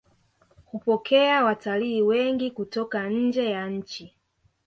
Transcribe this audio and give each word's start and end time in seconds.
hupokea 0.65 1.43
watalii 1.43 2.01
wengi 2.01 2.51
kutoka 2.51 3.09
njee 3.09 3.49
ya 3.51 3.69
nchi 3.69 4.15